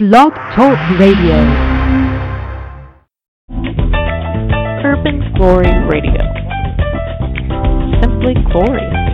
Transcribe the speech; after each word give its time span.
Blog 0.00 0.32
Talk 0.56 0.78
Radio. 0.98 1.36
Urban 4.82 5.20
Glory 5.36 5.68
Radio. 5.92 6.22
Simply 8.00 8.32
glorious. 8.50 9.09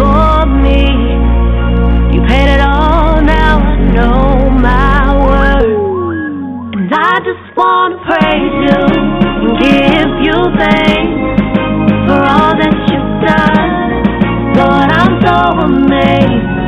For 0.00 0.46
me. 0.46 0.88
You 2.14 2.20
paid 2.26 2.48
it 2.48 2.60
all 2.60 3.20
now. 3.20 3.58
I 3.58 3.76
know 3.96 4.50
my 4.50 5.02
word. 5.26 6.74
And 6.74 6.90
I 6.92 7.14
just 7.28 7.44
wanna 7.56 7.98
praise 8.08 8.56
you. 8.66 8.80
Give 9.64 10.10
you 10.26 10.38
things 10.62 11.20
for 12.08 12.20
all 12.34 12.54
that 12.62 12.76
you've 12.88 13.14
done. 13.28 13.70
Lord, 14.58 14.88
I'm 15.00 15.12
so 15.20 15.36
amazed. 15.68 16.59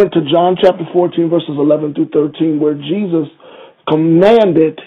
Went 0.00 0.12
to 0.14 0.24
John 0.32 0.56
chapter 0.56 0.84
14, 0.94 1.28
verses 1.28 1.60
11 1.60 1.92
through 1.92 2.08
13, 2.08 2.58
where 2.58 2.72
Jesus 2.72 3.28
commanded 3.86 4.80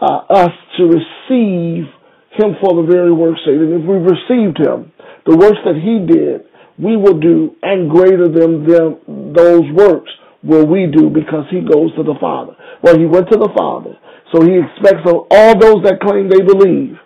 uh, 0.00 0.26
us 0.34 0.50
to 0.76 0.82
receive 0.82 1.86
him 2.34 2.58
for 2.58 2.74
the 2.74 2.86
very 2.90 3.12
works 3.12 3.38
sake. 3.46 3.54
And 3.54 3.78
if 3.78 3.86
we 3.86 4.02
received 4.02 4.58
him, 4.58 4.90
the 5.26 5.36
works 5.36 5.62
that 5.62 5.78
he 5.78 6.02
did, 6.02 6.42
we 6.74 6.96
will 6.96 7.20
do, 7.20 7.54
and 7.62 7.88
greater 7.88 8.26
than 8.26 8.66
them, 8.66 8.98
those 9.32 9.62
works 9.70 10.10
will 10.42 10.66
we 10.66 10.90
do 10.90 11.08
because 11.08 11.46
he 11.50 11.60
goes 11.60 11.94
to 11.94 12.02
the 12.02 12.18
Father. 12.20 12.56
Well, 12.82 12.98
he 12.98 13.06
went 13.06 13.30
to 13.30 13.38
the 13.38 13.54
Father, 13.56 13.94
so 14.34 14.42
he 14.42 14.58
expects 14.58 15.06
of 15.06 15.26
all 15.30 15.58
those 15.58 15.84
that 15.84 16.00
claim 16.02 16.28
they 16.28 16.42
believe 16.42 16.98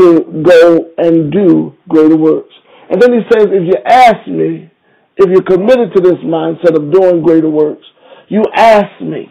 to 0.00 0.42
go 0.42 0.88
and 0.96 1.30
do 1.30 1.74
greater 1.88 2.16
works. 2.16 2.54
And 2.88 3.00
then 3.00 3.12
he 3.12 3.20
says, 3.30 3.48
if 3.52 3.64
you 3.68 3.76
ask 3.84 4.26
me, 4.26 4.71
if 5.16 5.28
you're 5.28 5.42
committed 5.42 5.92
to 5.94 6.02
this 6.02 6.18
mindset 6.24 6.76
of 6.76 6.92
doing 6.92 7.22
greater 7.22 7.50
works, 7.50 7.84
you 8.28 8.42
ask 8.54 9.00
me, 9.00 9.28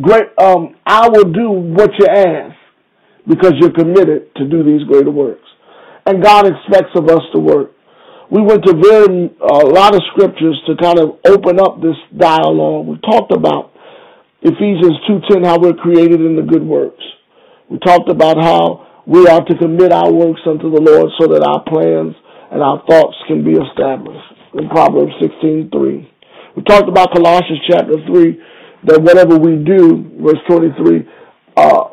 great, 0.00 0.26
um, 0.38 0.76
I 0.86 1.08
will 1.08 1.32
do 1.32 1.50
what 1.50 1.90
you 1.98 2.06
ask 2.06 2.54
because 3.26 3.54
you're 3.58 3.72
committed 3.72 4.34
to 4.36 4.48
do 4.48 4.62
these 4.62 4.86
greater 4.86 5.10
works. 5.10 5.46
And 6.06 6.22
God 6.22 6.46
expects 6.46 6.90
of 6.96 7.08
us 7.08 7.22
to 7.32 7.40
work. 7.40 7.72
We 8.30 8.42
went 8.42 8.64
to 8.66 8.74
very 8.74 9.30
a 9.40 9.66
lot 9.66 9.94
of 9.94 10.02
scriptures 10.12 10.60
to 10.66 10.76
kind 10.76 10.98
of 10.98 11.18
open 11.26 11.60
up 11.60 11.80
this 11.80 11.96
dialogue. 12.16 12.86
We 12.86 12.98
talked 12.98 13.32
about 13.32 13.72
Ephesians 14.42 14.98
2:10 15.06 15.44
how 15.44 15.58
we're 15.58 15.74
created 15.74 16.20
in 16.20 16.36
the 16.36 16.42
good 16.42 16.66
works. 16.66 17.02
We 17.68 17.78
talked 17.78 18.10
about 18.10 18.42
how 18.42 18.86
we 19.06 19.26
are 19.28 19.44
to 19.44 19.54
commit 19.56 19.92
our 19.92 20.12
works 20.12 20.40
unto 20.46 20.70
the 20.70 20.80
Lord 20.80 21.10
so 21.18 21.28
that 21.28 21.42
our 21.42 21.62
plans 21.62 22.14
and 22.54 22.62
our 22.62 22.80
thoughts 22.88 23.16
can 23.26 23.42
be 23.42 23.58
established. 23.58 24.30
In 24.54 24.68
Proverbs 24.68 25.12
16:3. 25.18 26.06
We 26.54 26.62
talked 26.62 26.88
about 26.88 27.12
Colossians 27.12 27.60
chapter 27.68 27.98
3 28.06 28.40
that 28.84 29.02
whatever 29.02 29.36
we 29.36 29.56
do, 29.56 30.06
verse 30.22 30.38
23, 30.46 31.04
uh, 31.56 31.84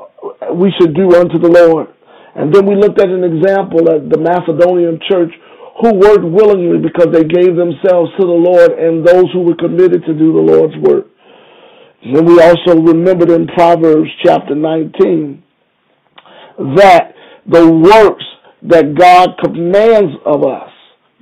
we 0.54 0.72
should 0.78 0.94
do 0.94 1.16
unto 1.16 1.40
the 1.40 1.50
Lord. 1.50 1.88
And 2.36 2.54
then 2.54 2.68
we 2.68 2.76
looked 2.76 3.02
at 3.02 3.10
an 3.10 3.24
example 3.24 3.90
at 3.90 4.10
the 4.12 4.20
Macedonian 4.20 5.00
church 5.10 5.34
who 5.82 5.96
worked 5.96 6.24
willingly 6.24 6.78
because 6.78 7.08
they 7.12 7.24
gave 7.24 7.56
themselves 7.56 8.12
to 8.20 8.24
the 8.28 8.40
Lord 8.50 8.72
and 8.78 9.04
those 9.04 9.32
who 9.34 9.42
were 9.42 9.56
committed 9.56 10.06
to 10.06 10.14
do 10.14 10.32
the 10.32 10.46
Lord's 10.54 10.78
work. 10.78 11.08
And 12.04 12.16
then 12.16 12.26
we 12.26 12.40
also 12.40 12.80
remembered 12.80 13.32
in 13.32 13.48
Proverbs 13.48 14.10
chapter 14.24 14.54
19 14.54 15.42
that 16.78 17.16
the 17.48 17.68
works 17.68 18.26
that 18.64 18.96
God 18.96 19.30
commands 19.44 20.14
of 20.26 20.44
us, 20.44 20.70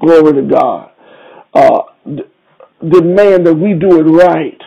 glory 0.02 0.34
to 0.42 0.50
God, 0.50 0.92
uh, 1.54 1.82
d- 2.06 2.24
demand 2.82 3.48
that 3.48 3.56
we 3.56 3.74
do 3.74 4.00
it 4.00 4.04
right, 4.04 4.60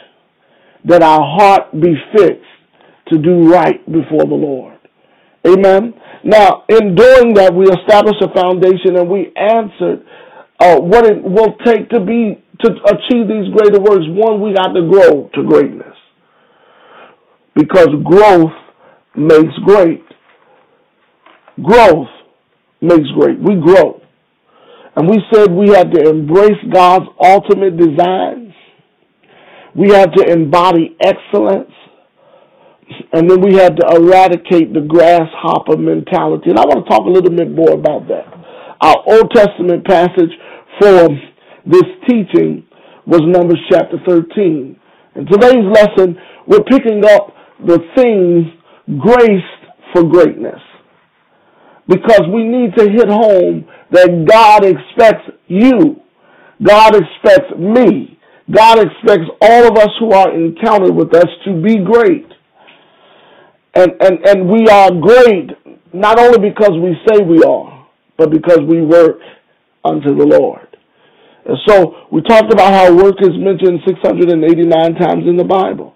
that 0.85 1.03
our 1.03 1.21
heart 1.23 1.73
be 1.73 1.95
fixed 2.17 2.45
to 3.13 3.19
do 3.19 3.49
right 3.51 3.85
before 3.87 4.25
the 4.27 4.35
Lord. 4.35 4.79
Amen. 5.47 5.95
Now, 6.25 6.65
in 6.69 6.95
doing 6.95 7.35
that, 7.35 7.53
we 7.55 7.67
established 7.67 8.23
a 8.23 8.33
foundation 8.33 8.97
and 8.97 9.09
we 9.11 9.33
answered 9.37 10.05
uh, 10.61 10.81
what 10.81 11.05
it 11.05 11.23
will 11.23 11.57
take 11.65 11.91
to 11.91 12.01
be 12.01 12.43
to 12.61 12.71
achieve 12.87 13.27
these 13.27 13.53
greater 13.53 13.81
works. 13.81 14.07
One, 14.09 14.41
we 14.41 14.55
got 14.55 14.69
to 14.73 14.89
grow 14.89 15.29
to 15.35 15.43
greatness 15.43 15.97
because 17.57 17.89
growth 18.05 18.53
makes 19.17 19.55
great. 19.65 20.05
Growth 21.63 22.09
makes 22.82 23.08
great. 23.14 23.38
We 23.38 23.55
grow. 23.56 24.00
And 24.94 25.08
we 25.08 25.19
said 25.32 25.50
we 25.52 25.70
had 25.70 25.93
to 25.93 26.11
embrace 26.11 26.58
God's 26.70 27.06
ultimate 27.19 27.79
designs. 27.79 28.52
We 29.75 29.90
had 29.90 30.12
to 30.17 30.31
embody 30.31 30.96
excellence. 31.00 31.73
And 33.12 33.31
then 33.31 33.40
we 33.40 33.55
had 33.55 33.76
to 33.76 33.87
eradicate 33.96 34.75
the 34.75 34.82
grasshopper 34.87 35.79
mentality. 35.79 36.50
And 36.50 36.58
I 36.58 36.67
want 36.67 36.84
to 36.84 36.90
talk 36.90 37.06
a 37.06 37.11
little 37.11 37.31
bit 37.31 37.50
more 37.50 37.73
about 37.73 38.06
that. 38.08 38.29
Our 38.82 38.96
Old 39.06 39.31
Testament 39.31 39.87
passage 39.87 40.32
for 40.79 41.08
this 41.64 41.88
teaching 42.08 42.67
was 43.06 43.23
Numbers 43.23 43.61
chapter 43.70 43.96
13. 44.06 44.76
In 45.14 45.26
today's 45.26 45.64
lesson, 45.73 46.19
we're 46.46 46.64
picking 46.64 47.05
up 47.05 47.32
the 47.64 47.79
theme 47.96 48.99
graced 48.99 49.44
for 49.94 50.02
greatness. 50.02 50.61
Because 51.88 52.23
we 52.32 52.44
need 52.44 52.75
to 52.76 52.84
hit 52.90 53.08
home 53.08 53.67
that 53.90 54.26
God 54.29 54.64
expects 54.64 55.31
you, 55.49 56.00
God 56.62 56.94
expects 56.96 57.50
me, 57.58 58.19
God 58.50 58.79
expects 58.79 59.29
all 59.40 59.67
of 59.69 59.76
us 59.76 59.90
who 59.99 60.12
are 60.12 60.32
encountered 60.34 60.94
with 60.94 61.14
us 61.14 61.26
to 61.46 61.61
be 61.62 61.79
great. 61.79 62.26
And, 63.75 63.93
and, 64.00 64.19
and 64.29 64.49
we 64.49 64.69
are 64.69 64.90
great 64.90 65.50
not 65.94 66.19
only 66.19 66.50
because 66.50 66.73
we 66.73 66.96
say 67.08 67.23
we 67.23 67.43
are, 67.43 67.88
but 68.19 68.31
because 68.31 68.61
we 68.69 68.82
work 68.82 69.19
unto 69.84 70.14
the 70.17 70.26
Lord. 70.26 70.67
And 71.46 71.58
so 71.67 72.06
we 72.12 72.23
talked 72.23 72.52
about 72.52 72.73
how 72.73 72.94
work 72.94 73.17
is 73.20 73.31
mentioned 73.37 73.81
689 73.87 74.94
times 74.94 75.25
in 75.26 75.37
the 75.37 75.44
Bible. 75.44 75.94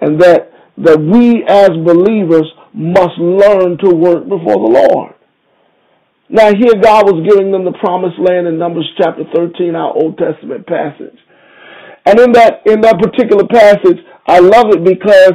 And 0.00 0.20
that, 0.22 0.52
that 0.78 0.98
we 0.98 1.44
as 1.46 1.70
believers 1.84 2.46
must 2.72 3.18
learn 3.18 3.78
to 3.78 3.90
work 3.90 4.24
before 4.24 4.58
the 4.58 4.72
Lord. 4.88 5.14
Now 6.28 6.54
here 6.54 6.78
God 6.80 7.10
was 7.10 7.26
giving 7.26 7.50
them 7.50 7.64
the 7.64 7.74
promised 7.82 8.18
land 8.18 8.46
in 8.46 8.58
Numbers 8.58 8.88
chapter 8.96 9.24
13, 9.34 9.74
our 9.74 9.92
Old 9.92 10.16
Testament 10.16 10.66
passage. 10.66 11.18
And 12.06 12.18
in 12.20 12.32
that, 12.32 12.62
in 12.66 12.80
that 12.82 13.02
particular 13.02 13.46
passage, 13.50 13.98
I 14.26 14.38
love 14.38 14.70
it 14.70 14.84
because 14.84 15.34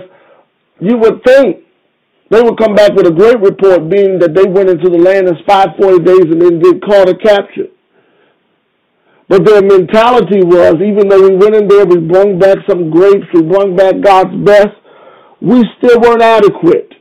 you 0.80 0.98
would 0.98 1.22
think 1.26 1.68
they 2.32 2.42
would 2.42 2.58
come 2.58 2.74
back 2.74 2.94
with 2.96 3.08
a 3.08 3.12
great 3.12 3.40
report 3.40 3.90
being 3.90 4.20
that 4.20 4.34
they 4.34 4.48
went 4.48 4.70
into 4.70 4.90
the 4.90 4.98
land 4.98 5.28
in 5.28 5.36
spied 5.44 5.76
40 5.80 6.04
days 6.04 6.26
and 6.32 6.42
then 6.42 6.60
get 6.60 6.82
caught 6.82 7.10
or 7.10 7.20
captured. 7.20 7.76
But 9.28 9.46
their 9.46 9.62
mentality 9.62 10.42
was, 10.48 10.76
even 10.80 11.10
though 11.10 11.22
we 11.22 11.36
went 11.36 11.56
in 11.56 11.68
there, 11.68 11.86
we 11.86 12.00
brought 12.00 12.40
back 12.40 12.58
some 12.70 12.90
grapes, 12.90 13.28
we 13.34 13.42
brought 13.44 13.76
back 13.76 14.00
God's 14.02 14.36
best, 14.46 14.74
we 15.42 15.62
still 15.78 16.00
weren't 16.00 16.22
adequate. 16.22 16.95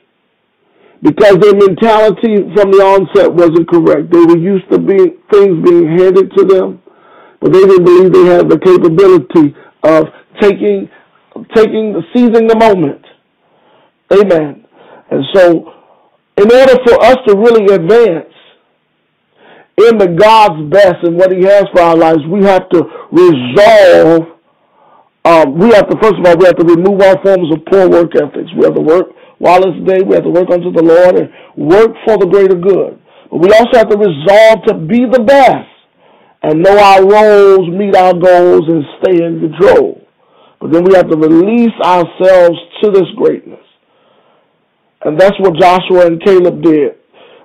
Because 1.04 1.36
their 1.36 1.52
mentality 1.52 2.48
from 2.56 2.72
the 2.72 2.80
onset 2.80 3.28
wasn't 3.28 3.68
correct. 3.68 4.08
They 4.10 4.24
were 4.24 4.40
used 4.40 4.64
to 4.72 4.78
being 4.78 5.20
things 5.30 5.60
being 5.60 5.84
handed 6.00 6.32
to 6.32 6.44
them, 6.48 6.80
but 7.40 7.52
they 7.52 7.60
didn't 7.60 7.84
believe 7.84 8.08
they 8.08 8.24
had 8.24 8.48
the 8.48 8.56
capability 8.56 9.54
of 9.84 10.08
taking 10.40 10.88
taking 11.54 11.92
seizing 12.14 12.48
the 12.48 12.56
moment. 12.56 13.04
Amen. 14.16 14.64
And 15.10 15.24
so 15.34 15.74
in 16.40 16.50
order 16.50 16.76
for 16.88 16.96
us 17.04 17.18
to 17.28 17.36
really 17.36 17.68
advance, 17.74 18.32
in 19.76 19.98
the 19.98 20.08
God's 20.08 20.70
best 20.72 21.04
and 21.04 21.16
what 21.16 21.32
He 21.32 21.44
has 21.44 21.64
for 21.74 21.82
our 21.82 21.96
lives, 21.96 22.24
we 22.30 22.44
have 22.44 22.68
to 22.70 22.80
resolve. 23.12 24.22
Um, 25.26 25.58
we 25.58 25.68
have 25.74 25.88
to 25.90 25.96
first 26.00 26.16
of 26.16 26.24
all 26.24 26.36
we 26.38 26.46
have 26.46 26.56
to 26.56 26.64
remove 26.64 27.00
all 27.00 27.20
forms 27.22 27.52
of 27.52 27.60
poor 27.66 27.90
work 27.90 28.16
ethics. 28.16 28.48
We 28.56 28.64
have 28.64 28.74
to 28.74 28.80
work 28.80 29.08
while 29.44 29.60
it's 29.62 29.76
day. 29.86 30.00
We 30.00 30.14
have 30.14 30.24
to 30.24 30.30
work 30.30 30.48
unto 30.50 30.72
the 30.72 30.82
Lord 30.82 31.16
and 31.20 31.28
work 31.54 31.92
for 32.06 32.16
the 32.16 32.24
greater 32.24 32.56
good. 32.56 32.98
But 33.30 33.40
we 33.44 33.52
also 33.52 33.76
have 33.76 33.90
to 33.90 33.98
resolve 33.98 34.64
to 34.68 34.74
be 34.88 35.04
the 35.04 35.22
best 35.22 35.68
and 36.42 36.62
know 36.62 36.78
our 36.78 37.04
roles, 37.04 37.68
meet 37.68 37.94
our 37.94 38.14
goals, 38.14 38.64
and 38.68 38.82
stay 39.02 39.22
in 39.22 39.40
control. 39.40 40.00
But 40.60 40.72
then 40.72 40.84
we 40.84 40.94
have 40.94 41.10
to 41.10 41.16
release 41.18 41.76
ourselves 41.84 42.58
to 42.82 42.90
this 42.90 43.04
greatness. 43.16 43.60
And 45.02 45.20
that's 45.20 45.38
what 45.38 45.60
Joshua 45.60 46.06
and 46.06 46.22
Caleb 46.24 46.62
did. 46.62 46.92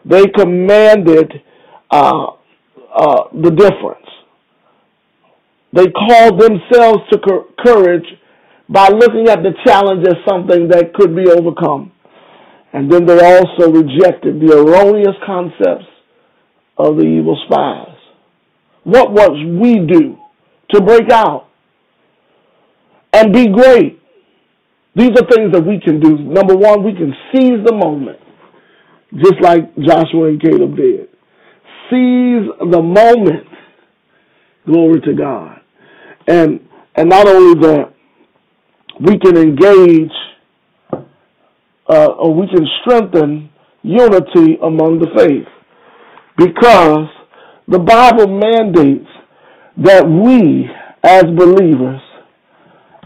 They 0.06 0.24
commanded 0.28 1.34
uh, 1.92 2.28
uh, 2.96 3.24
the 3.34 3.52
difference. 3.52 4.08
They 5.74 5.88
called 5.88 6.40
themselves 6.40 7.00
to 7.12 7.20
courage 7.66 8.08
by 8.70 8.88
looking 8.90 9.28
at 9.30 9.44
the 9.44 9.54
challenge 9.66 10.06
as 10.08 10.16
something 10.28 10.68
that 10.70 10.94
could 10.94 11.16
be 11.16 11.28
overcome. 11.28 11.92
And 12.72 12.92
then 12.92 13.06
they 13.06 13.20
also 13.20 13.72
rejected 13.72 14.40
the 14.40 14.58
erroneous 14.58 15.16
concepts 15.26 15.88
of 16.78 16.98
the 16.98 17.04
evil 17.04 17.38
spies. 17.46 17.96
What 18.84 19.12
must 19.12 19.44
we 19.60 19.86
do 19.88 20.18
to 20.72 20.82
break 20.82 21.12
out 21.12 21.48
and 23.12 23.34
be 23.34 23.48
great? 23.48 24.00
These 24.96 25.12
are 25.12 25.28
things 25.28 25.52
that 25.54 25.66
we 25.66 25.80
can 25.80 26.00
do. 26.00 26.18
Number 26.18 26.56
one, 26.56 26.84
we 26.84 26.94
can 26.94 27.14
seize 27.34 27.64
the 27.66 27.74
moment, 27.74 28.20
just 29.16 29.42
like 29.42 29.76
Joshua 29.78 30.30
and 30.30 30.42
Caleb 30.42 30.76
did 30.76 31.10
seize 31.90 32.48
the 32.60 32.82
moment. 32.82 33.48
Glory 34.66 35.02
to 35.02 35.14
God. 35.14 35.62
And 36.28 36.60
and 36.96 37.10
not 37.10 37.28
only 37.28 37.60
that, 37.62 37.94
we 39.00 39.18
can 39.20 39.38
engage 39.38 40.12
uh, 41.90 42.06
or 42.06 42.34
we 42.34 42.48
can 42.48 42.66
strengthen 42.82 43.50
unity 43.82 44.58
among 44.62 45.00
the 45.00 45.08
faith. 45.18 45.48
Because 46.38 47.08
the 47.68 47.80
Bible 47.80 48.28
mandates 48.28 49.10
that 49.78 50.06
we 50.06 50.70
as 51.04 51.24
believers, 51.24 52.02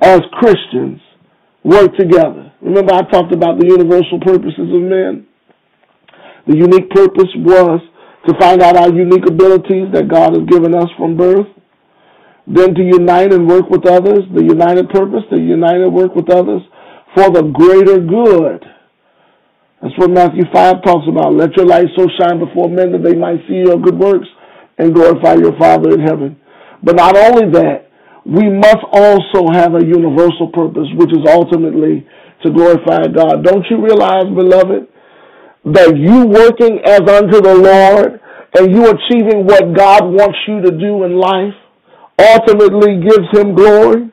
as 0.02 0.22
Christians, 0.34 1.00
work 1.64 1.96
together. 1.98 2.52
Remember 2.62 2.94
I 2.94 3.02
talked 3.12 3.34
about 3.34 3.60
the 3.60 3.68
universal 3.68 4.20
purposes 4.22 4.68
of 4.74 4.82
men? 4.82 5.28
The 6.48 6.58
unique 6.58 6.90
purpose 6.90 7.30
was 7.38 7.80
to 8.28 8.34
find 8.40 8.62
out 8.62 8.76
our 8.76 8.90
unique 8.94 9.26
abilities 9.28 9.88
that 9.94 10.10
God 10.10 10.34
has 10.34 10.44
given 10.48 10.76
us 10.76 10.90
from 10.98 11.16
birth, 11.16 11.48
then 12.48 12.76
to 12.76 12.84
unite 12.84 13.32
and 13.34 13.48
work 13.48 13.70
with 13.70 13.88
others, 13.88 14.24
the 14.36 14.44
united 14.44 14.90
purpose, 14.90 15.24
to 15.32 15.38
unite 15.38 15.80
and 15.80 15.94
work 15.94 16.16
with 16.16 16.30
others 16.30 16.62
for 17.16 17.30
the 17.32 17.44
greater 17.44 18.00
good. 18.00 18.66
That's 19.82 19.98
what 19.98 20.12
Matthew 20.12 20.44
5 20.54 20.84
talks 20.84 21.08
about. 21.08 21.36
Let 21.36 21.56
your 21.56 21.66
light 21.66 21.88
so 21.96 22.08
shine 22.20 22.40
before 22.40 22.70
men 22.70 22.92
that 22.92 23.04
they 23.04 23.16
might 23.16 23.40
see 23.48 23.64
your 23.64 23.80
good 23.80 23.98
works 23.98 24.28
and 24.78 24.94
glorify 24.94 25.36
your 25.36 25.58
Father 25.60 25.92
in 25.92 26.02
heaven. 26.02 26.40
But 26.84 26.96
not 26.96 27.16
only 27.16 27.52
that, 27.52 27.88
we 28.26 28.50
must 28.50 28.84
also 28.92 29.52
have 29.52 29.76
a 29.76 29.86
universal 29.86 30.50
purpose, 30.54 30.88
which 30.96 31.12
is 31.12 31.28
ultimately 31.28 32.08
to 32.44 32.52
glorify 32.52 33.08
God. 33.12 33.44
Don't 33.44 33.66
you 33.70 33.84
realize, 33.84 34.28
beloved, 34.32 34.88
that 35.66 35.96
you 35.96 36.28
working 36.28 36.80
as 36.84 37.04
unto 37.08 37.40
the 37.40 37.56
Lord 37.56 38.20
and 38.56 38.72
you 38.72 38.88
achieving 38.88 39.46
what 39.46 39.76
God 39.76 40.04
wants 40.04 40.38
you 40.48 40.62
to 40.62 40.72
do 40.72 41.04
in 41.04 41.20
life 41.20 41.56
ultimately 42.20 43.02
gives 43.02 43.30
him 43.34 43.56
glory. 43.56 44.10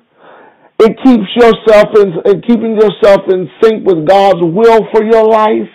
It 0.79 0.97
keeps 1.05 1.29
yourself 1.37 1.89
in, 1.97 2.43
keeping 2.49 2.75
yourself 2.75 3.21
in 3.29 3.51
sync 3.63 3.87
with 3.87 4.07
God's 4.07 4.41
will 4.41 4.87
for 4.93 5.05
your 5.05 5.29
life 5.29 5.69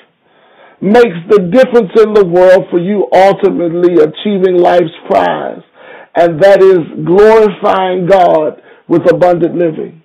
makes 0.82 1.17
the 1.29 1.39
difference 1.50 1.91
in 2.01 2.13
the 2.13 2.25
world 2.25 2.65
for 2.70 2.79
you 2.79 3.08
ultimately 3.13 4.01
achieving 4.01 4.58
life's 4.58 4.98
prize. 5.08 5.62
And 6.15 6.41
that 6.41 6.62
is 6.62 6.79
glorifying 7.05 8.08
God 8.08 8.62
with 8.88 9.10
abundant 9.10 9.55
living. 9.55 10.01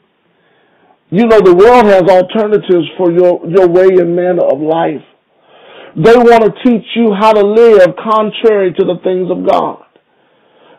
You 1.10 1.26
know, 1.26 1.40
the 1.40 1.54
world 1.54 1.86
has 1.86 2.02
alternatives 2.02 2.86
for 2.96 3.10
your, 3.10 3.40
your 3.48 3.68
way 3.68 3.88
and 4.00 4.14
manner 4.14 4.44
of 4.44 4.60
life. 4.60 5.02
They 5.96 6.16
want 6.16 6.44
to 6.44 6.52
teach 6.62 6.86
you 6.94 7.12
how 7.18 7.32
to 7.32 7.44
live 7.44 7.88
contrary 7.98 8.72
to 8.72 8.84
the 8.84 9.00
things 9.02 9.30
of 9.30 9.46
God. 9.46 9.84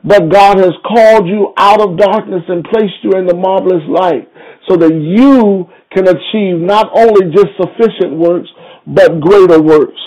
But 0.03 0.29
God 0.29 0.57
has 0.57 0.71
called 0.87 1.27
you 1.27 1.53
out 1.57 1.81
of 1.81 1.97
darkness 1.97 2.43
and 2.47 2.63
placed 2.63 3.03
you 3.03 3.11
in 3.19 3.27
the 3.27 3.35
marvelous 3.35 3.83
light 3.87 4.27
so 4.67 4.75
that 4.77 4.93
you 4.93 5.65
can 5.91 6.07
achieve 6.07 6.59
not 6.59 6.89
only 6.95 7.31
just 7.31 7.49
sufficient 7.59 8.17
works, 8.17 8.49
but 8.87 9.19
greater 9.19 9.61
works. 9.61 9.99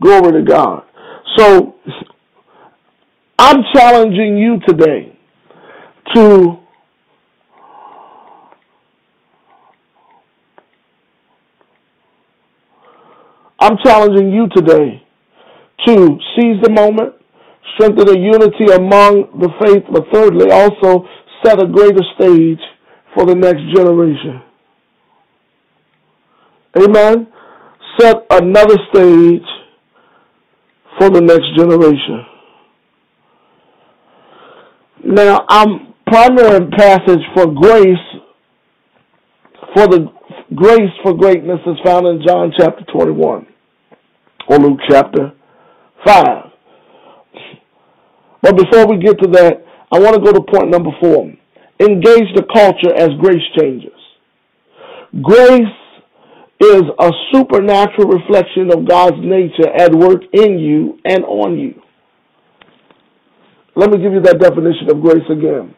Glory 0.00 0.32
to 0.32 0.42
God. 0.42 0.84
So 1.36 1.74
I'm 3.38 3.62
challenging 3.74 4.38
you 4.38 4.60
today 4.66 5.18
to 6.14 6.58
I'm 13.58 13.78
challenging 13.82 14.30
you 14.30 14.46
today 14.54 15.02
to 15.86 16.18
seize 16.36 16.60
the 16.62 16.70
moment, 16.70 17.14
strengthen 17.74 18.06
the 18.06 18.18
unity 18.18 18.72
among 18.72 19.40
the 19.40 19.48
faith, 19.60 19.84
but 19.92 20.04
thirdly, 20.12 20.50
also 20.50 21.06
set 21.44 21.62
a 21.62 21.66
greater 21.66 22.02
stage 22.16 22.60
for 23.14 23.26
the 23.26 23.34
next 23.34 23.62
generation. 23.74 24.42
Amen. 26.76 27.26
Set 27.98 28.26
another 28.30 28.76
stage 28.92 29.42
for 30.98 31.10
the 31.10 31.20
next 31.20 31.46
generation. 31.56 32.26
Now, 35.04 35.44
I'm 35.48 35.94
primary 36.06 36.70
passage 36.70 37.22
for 37.34 37.46
grace 37.52 37.98
for 39.74 39.88
the 39.88 40.12
grace 40.54 40.90
for 41.02 41.14
greatness 41.14 41.60
is 41.66 41.76
found 41.84 42.06
in 42.06 42.22
John 42.26 42.52
chapter 42.56 42.84
21 42.92 43.46
or 44.48 44.58
Luke 44.58 44.78
chapter 44.88 45.32
5. 46.06 46.43
But 48.44 48.58
before 48.58 48.86
we 48.86 48.98
get 48.98 49.18
to 49.22 49.28
that, 49.30 49.64
I 49.90 49.98
want 49.98 50.16
to 50.16 50.20
go 50.20 50.30
to 50.30 50.42
point 50.42 50.68
number 50.68 50.90
four. 51.00 51.32
Engage 51.80 52.28
the 52.36 52.44
culture 52.52 52.92
as 52.94 53.08
grace 53.18 53.42
changes. 53.58 53.96
Grace 55.22 55.72
is 56.60 56.82
a 57.00 57.10
supernatural 57.32 58.08
reflection 58.08 58.70
of 58.70 58.86
God's 58.86 59.16
nature 59.24 59.70
at 59.74 59.94
work 59.94 60.20
in 60.34 60.58
you 60.58 60.98
and 61.06 61.24
on 61.24 61.58
you. 61.58 61.80
Let 63.76 63.90
me 63.90 63.96
give 63.96 64.12
you 64.12 64.20
that 64.20 64.38
definition 64.38 64.90
of 64.90 65.00
grace 65.00 65.24
again. 65.30 65.74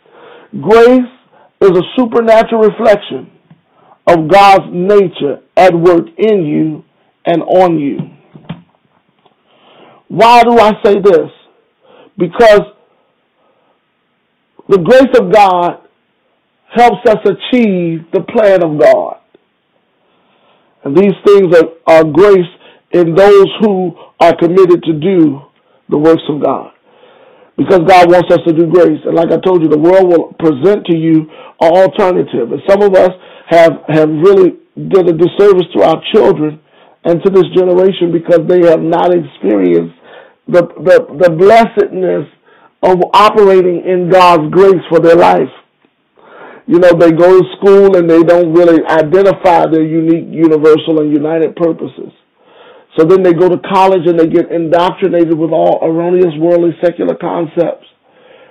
Grace 0.61 1.13
is 1.61 1.71
a 1.71 1.83
supernatural 1.97 2.63
reflection 2.63 3.31
of 4.09 4.29
God's 4.29 4.67
nature 4.73 5.39
at 5.57 5.73
work 5.73 6.07
in 6.19 6.45
you 6.45 6.85
and 7.25 7.43
on 7.43 7.79
you. 7.79 7.99
Why 10.09 10.43
do 10.43 10.59
I 10.59 10.73
say 10.85 10.97
this? 11.01 11.31
Because 12.19 12.63
the 14.69 14.79
grace 14.79 15.15
of 15.21 15.33
God 15.33 15.81
helps 16.75 17.09
us 17.09 17.19
achieve 17.25 18.05
the 18.13 18.23
plan 18.35 18.65
of 18.65 18.79
God. 18.79 19.19
And 20.85 20.97
these 20.97 21.15
things 21.25 21.55
are, 21.57 21.69
are 21.87 22.05
grace 22.05 22.51
in 22.93 23.15
those 23.15 23.47
who 23.61 23.95
are 24.21 24.37
committed 24.37 24.83
to 24.85 24.93
do 24.93 25.41
the 25.89 25.99
works 25.99 26.23
of 26.29 26.43
God. 26.43 26.73
Because 27.57 27.81
God 27.87 28.11
wants 28.11 28.31
us 28.33 28.41
to 28.47 28.53
do 28.53 28.67
grace. 28.67 29.01
And 29.05 29.15
like 29.15 29.33
I 29.33 29.39
told 29.41 29.63
you, 29.63 29.69
the 29.69 29.79
world 29.79 30.09
will 30.09 30.33
present 30.39 30.85
to 30.87 30.97
you 30.97 31.27
an 31.61 31.73
alternative. 31.73 32.53
And 32.53 32.61
some 32.69 32.83
of 32.83 32.95
us 32.95 33.11
have, 33.49 33.73
have 33.89 34.09
really 34.11 34.61
did 34.77 35.09
a 35.09 35.13
disservice 35.13 35.67
to 35.75 35.83
our 35.83 36.03
children 36.13 36.61
and 37.05 37.23
to 37.25 37.31
this 37.31 37.49
generation 37.57 38.13
because 38.13 38.47
they 38.47 38.67
have 38.69 38.83
not 38.83 39.15
experienced 39.15 39.96
the, 40.49 40.63
the, 40.79 40.97
the 41.27 41.31
blessedness 41.31 42.31
of 42.83 43.03
operating 43.15 43.83
in 43.85 44.11
God's 44.11 44.53
grace 44.53 44.83
for 44.89 45.01
their 45.01 45.17
life. 45.17 45.51
You 46.67 46.79
know, 46.79 46.93
they 46.99 47.13
go 47.13 47.41
to 47.41 47.45
school 47.59 47.97
and 47.97 48.11
they 48.11 48.23
don't 48.23 48.53
really 48.53 48.83
identify 48.87 49.67
their 49.71 49.85
unique, 49.85 50.27
universal, 50.31 51.01
and 51.01 51.13
united 51.13 51.55
purposes. 51.57 52.11
So 52.99 53.05
then 53.05 53.23
they 53.23 53.33
go 53.33 53.49
to 53.49 53.59
college 53.59 54.07
and 54.07 54.19
they 54.19 54.27
get 54.27 54.51
indoctrinated 54.51 55.37
with 55.37 55.51
all 55.51 55.79
erroneous 55.83 56.35
worldly 56.39 56.73
secular 56.83 57.15
concepts 57.15 57.87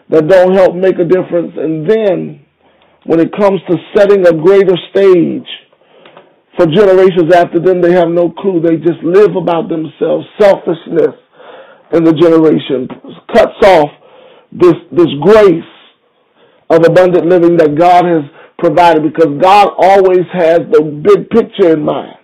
that 0.09 0.27
don't 0.27 0.53
help 0.53 0.75
make 0.75 0.99
a 0.99 1.03
difference. 1.03 1.53
And 1.57 1.89
then 1.89 2.45
when 3.05 3.19
it 3.19 3.31
comes 3.35 3.59
to 3.69 3.77
setting 3.95 4.25
a 4.27 4.33
greater 4.33 4.75
stage 4.91 5.47
for 6.57 6.67
generations 6.67 7.33
after 7.33 7.59
them, 7.59 7.81
they 7.81 7.91
have 7.93 8.09
no 8.09 8.29
clue. 8.29 8.61
They 8.61 8.77
just 8.77 9.01
live 9.03 9.35
about 9.35 9.67
themselves. 9.67 10.25
Selfishness 10.39 11.19
in 11.93 12.03
the 12.03 12.13
generation 12.13 12.87
cuts 13.33 13.65
off 13.65 13.89
this, 14.51 14.75
this 14.91 15.07
grace 15.21 15.63
of 16.69 16.83
abundant 16.85 17.27
living 17.27 17.57
that 17.57 17.77
God 17.77 18.05
has 18.05 18.23
provided 18.57 19.03
because 19.03 19.37
God 19.41 19.69
always 19.77 20.25
has 20.33 20.59
the 20.71 20.81
big 20.81 21.29
picture 21.29 21.73
in 21.73 21.83
mind. 21.83 22.15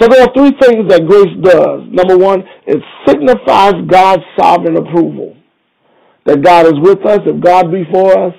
So 0.00 0.06
there 0.06 0.22
are 0.22 0.32
three 0.34 0.52
things 0.60 0.88
that 0.90 1.06
grace 1.08 1.34
does. 1.42 1.82
Number 1.90 2.16
one, 2.16 2.44
it 2.66 2.78
signifies 3.06 3.74
God's 3.88 4.22
sovereign 4.38 4.76
approval. 4.76 5.36
That 6.24 6.42
God 6.42 6.66
is 6.66 6.74
with 6.80 7.04
us. 7.06 7.20
If 7.26 7.42
God 7.42 7.72
be 7.72 7.84
for 7.90 8.26
us, 8.26 8.34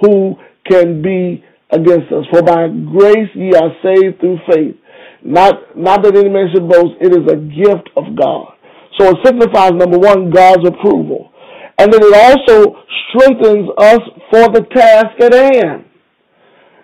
who 0.00 0.34
can 0.68 1.02
be 1.02 1.44
against 1.70 2.10
us. 2.12 2.24
For 2.32 2.42
by 2.42 2.68
grace 2.68 3.30
ye 3.34 3.52
are 3.54 3.70
saved 3.82 4.20
through 4.20 4.38
faith. 4.50 4.76
Not, 5.22 5.76
not 5.76 6.02
that 6.02 6.16
any 6.16 6.30
man 6.30 6.48
should 6.52 6.68
boast, 6.68 6.94
it 7.00 7.12
is 7.12 7.26
a 7.30 7.36
gift 7.36 7.90
of 7.96 8.16
God. 8.16 8.54
So 8.98 9.10
it 9.10 9.16
signifies, 9.24 9.72
number 9.72 9.98
one, 9.98 10.30
God's 10.30 10.66
approval. 10.66 11.30
And 11.78 11.92
then 11.92 12.00
it 12.02 12.14
also 12.14 12.74
strengthens 13.08 13.70
us 13.78 14.00
for 14.30 14.48
the 14.50 14.66
task 14.74 15.20
at 15.20 15.32
hand. 15.32 15.84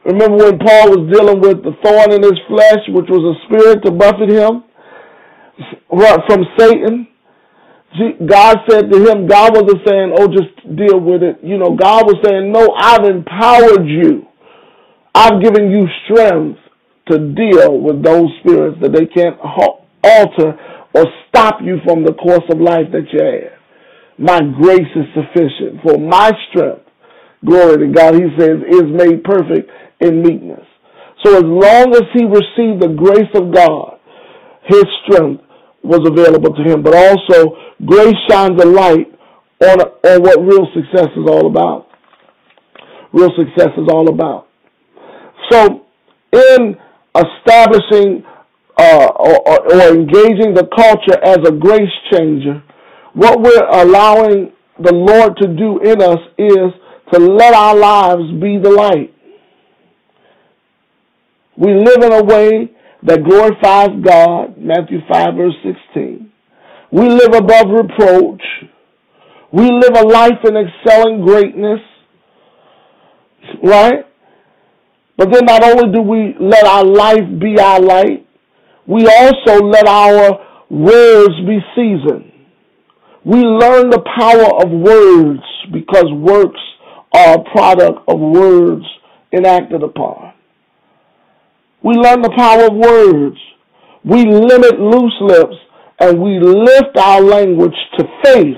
Remember 0.04 0.37
when 0.37 0.59
Paul 0.59 0.90
was 0.90 1.12
dealing 1.12 1.40
with 1.40 1.64
the 1.64 1.73
thorn 1.83 2.12
in 2.12 2.23
his 2.23 2.38
flesh, 2.47 2.87
which 2.88 3.09
was 3.09 3.25
a 3.25 3.37
spirit 3.47 3.83
to 3.85 3.90
buffet 3.90 4.30
him 4.30 4.62
from 5.88 6.44
Satan? 6.59 7.09
God 8.26 8.59
said 8.68 8.90
to 8.90 8.99
him, 9.06 9.26
God 9.26 9.54
wasn't 9.54 9.87
saying, 9.87 10.14
oh, 10.18 10.28
just 10.28 10.76
deal 10.76 11.00
with 11.00 11.23
it. 11.23 11.38
You 11.42 11.59
know, 11.59 11.75
God 11.75 12.06
was 12.06 12.16
saying, 12.25 12.52
no, 12.52 12.75
I've 12.76 13.04
empowered 13.04 13.87
you. 13.87 14.26
I've 15.14 15.40
given 15.42 15.71
you 15.71 15.87
strength 16.04 16.59
to 17.11 17.18
deal 17.35 17.80
with 17.80 18.02
those 18.02 18.30
spirits 18.40 18.78
that 18.83 18.92
they 18.92 19.06
can't 19.06 19.38
alter 19.40 20.59
or 20.94 21.04
stop 21.28 21.56
you 21.62 21.78
from 21.84 22.04
the 22.04 22.14
course 22.14 22.44
of 22.50 22.60
life 22.60 22.86
that 22.92 23.06
you 23.12 23.20
have. 23.20 23.58
My 24.16 24.40
grace 24.40 24.90
is 24.94 25.06
sufficient 25.14 25.82
for 25.82 25.98
my 25.98 26.30
strength. 26.48 26.86
Glory 27.44 27.86
to 27.86 27.92
God, 27.92 28.14
he 28.14 28.26
says, 28.38 28.62
is 28.70 28.84
made 28.88 29.24
perfect 29.24 29.70
in 30.00 30.22
meekness. 30.22 30.64
So 31.24 31.36
as 31.36 31.44
long 31.44 31.94
as 31.94 32.04
he 32.14 32.24
received 32.24 32.82
the 32.82 32.94
grace 32.96 33.30
of 33.34 33.52
God, 33.52 33.98
his 34.66 34.84
strength 35.04 35.42
was 35.82 36.00
available 36.06 36.54
to 36.54 36.62
him. 36.62 36.82
But 36.82 36.94
also, 36.94 37.56
grace 37.84 38.14
shines 38.30 38.60
a 38.62 38.66
light 38.66 39.12
on, 39.60 39.80
on 39.80 40.22
what 40.22 40.40
real 40.40 40.66
success 40.74 41.08
is 41.16 41.28
all 41.28 41.46
about. 41.46 41.88
Real 43.12 43.30
success 43.36 43.70
is 43.76 43.88
all 43.90 44.08
about. 44.08 44.48
So, 45.50 45.84
in 46.32 46.76
establishing 47.14 48.24
uh, 48.76 49.08
or, 49.16 49.48
or 49.48 49.94
engaging 49.94 50.54
the 50.54 50.68
culture 50.74 51.18
as 51.22 51.38
a 51.46 51.52
grace 51.52 51.92
changer, 52.12 52.62
what 53.14 53.40
we're 53.40 53.68
allowing 53.68 54.52
the 54.82 54.92
Lord 54.92 55.36
to 55.40 55.48
do 55.48 55.78
in 55.80 56.02
us 56.02 56.18
is 56.38 56.72
to 57.12 57.18
let 57.20 57.54
our 57.54 57.76
lives 57.76 58.30
be 58.40 58.58
the 58.58 58.70
light. 58.70 59.14
We 61.56 61.72
live 61.72 62.02
in 62.02 62.12
a 62.12 62.24
way 62.24 62.70
that 63.04 63.22
glorifies 63.22 63.90
God, 64.02 64.58
Matthew 64.58 64.98
5, 65.08 65.34
verse 65.36 65.54
16. 65.92 66.32
We 66.90 67.08
live 67.08 67.34
above 67.34 67.66
reproach. 67.68 68.42
We 69.52 69.70
live 69.70 69.94
a 69.94 70.06
life 70.06 70.40
in 70.44 70.56
excelling 70.56 71.24
greatness, 71.24 71.80
right? 73.62 74.06
But 75.16 75.32
then 75.32 75.44
not 75.44 75.62
only 75.62 75.92
do 75.92 76.02
we 76.02 76.34
let 76.40 76.64
our 76.64 76.84
life 76.84 77.40
be 77.40 77.60
our 77.60 77.78
light, 77.78 78.23
we 78.86 79.06
also 79.06 79.64
let 79.64 79.86
our 79.86 80.38
words 80.70 81.34
be 81.46 81.58
seasoned. 81.74 82.32
We 83.24 83.38
learn 83.40 83.90
the 83.90 84.02
power 84.18 84.62
of 84.62 84.70
words 84.70 85.42
because 85.72 86.06
works 86.12 86.60
are 87.14 87.38
a 87.38 87.44
product 87.52 88.06
of 88.08 88.20
words 88.20 88.84
enacted 89.32 89.82
upon. 89.82 90.34
We 91.82 91.94
learn 91.94 92.22
the 92.22 92.34
power 92.36 92.66
of 92.66 92.74
words. 92.74 93.36
We 94.04 94.24
limit 94.24 94.78
loose 94.78 95.16
lips 95.20 95.56
and 96.00 96.20
we 96.20 96.38
lift 96.40 96.98
our 96.98 97.20
language 97.20 97.76
to 97.98 98.04
faith. 98.22 98.56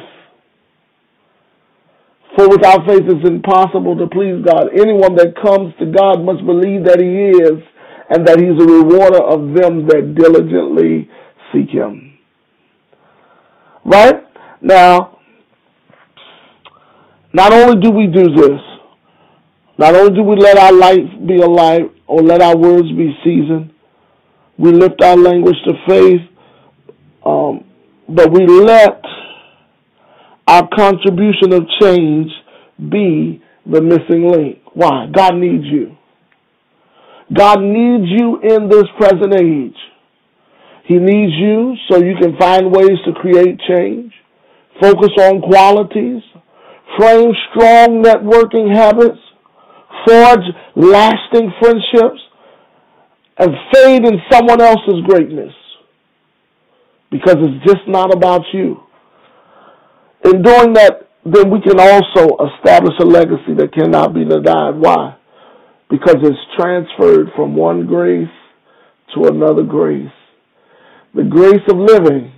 For 2.37 2.49
without 2.49 2.87
faith 2.87 3.03
it's 3.07 3.29
impossible 3.29 3.97
to 3.99 4.07
please 4.09 4.45
God. 4.45 4.69
Anyone 4.75 5.15
that 5.17 5.35
comes 5.41 5.73
to 5.79 5.87
God 5.87 6.25
must 6.25 6.45
believe 6.45 6.85
that 6.85 6.99
He 6.99 7.31
is 7.43 7.63
and 8.11 8.27
that 8.27 8.39
He's 8.39 8.61
a 8.61 8.67
rewarder 8.67 9.23
of 9.23 9.55
them 9.55 9.87
that 9.89 10.15
diligently 10.15 11.09
seek 11.53 11.71
Him. 11.71 12.19
Right? 13.85 14.17
Now, 14.61 15.19
not 17.33 17.53
only 17.53 17.81
do 17.81 17.91
we 17.91 18.07
do 18.07 18.25
this, 18.35 18.61
not 19.79 19.95
only 19.95 20.15
do 20.15 20.23
we 20.23 20.37
let 20.37 20.57
our 20.57 20.73
life 20.73 21.07
be 21.27 21.37
a 21.41 21.47
light 21.47 21.93
or 22.07 22.23
let 22.23 22.41
our 22.41 22.57
words 22.57 22.89
be 22.93 23.15
seasoned, 23.23 23.73
we 24.59 24.73
lift 24.73 25.03
our 25.03 25.17
language 25.17 25.57
to 25.67 25.73
faith, 25.87 26.23
um, 27.25 27.65
but 28.09 28.33
we 28.33 28.47
let 28.47 29.03
our 30.47 30.69
contribution 30.75 31.53
of 31.53 31.67
change 31.81 32.31
be 32.91 33.43
the 33.71 33.83
missing 33.83 34.31
link. 34.31 34.59
Why? 34.73 35.07
God 35.15 35.35
needs 35.37 35.65
you. 35.65 35.96
God 37.33 37.61
needs 37.61 38.05
you 38.07 38.41
in 38.43 38.69
this 38.69 38.85
present 38.99 39.35
age. 39.35 39.77
He 40.87 40.99
needs 40.99 41.33
you 41.35 41.75
so 41.91 41.99
you 41.99 42.15
can 42.21 42.37
find 42.39 42.71
ways 42.71 42.99
to 43.05 43.13
create 43.15 43.61
change, 43.69 44.13
focus 44.81 45.11
on 45.19 45.41
qualities, 45.41 46.23
frame 46.97 47.33
strong 47.51 48.03
networking 48.03 48.73
habits, 48.73 49.19
forge 50.07 50.45
lasting 50.77 51.53
friendships, 51.61 52.21
and 53.39 53.53
fade 53.73 54.07
in 54.07 54.21
someone 54.31 54.61
else's 54.61 55.03
greatness 55.07 55.53
because 57.11 57.37
it's 57.39 57.65
just 57.67 57.87
not 57.89 58.15
about 58.15 58.43
you. 58.53 58.81
In 60.25 60.43
doing 60.43 60.73
that, 60.75 61.09
then 61.25 61.51
we 61.51 61.61
can 61.61 61.79
also 61.79 62.37
establish 62.55 62.95
a 63.01 63.05
legacy 63.05 63.55
that 63.57 63.73
cannot 63.75 64.15
be 64.15 64.25
denied. 64.25 64.77
Why? 64.77 65.17
Because 65.89 66.17
it's 66.23 66.57
transferred 66.59 67.29
from 67.37 67.55
one 67.55 67.87
grace 67.87 68.29
to 69.15 69.27
another 69.27 69.63
grace. 69.63 70.13
The 71.15 71.25
grace 71.25 71.63
of 71.71 71.79
living 71.79 72.33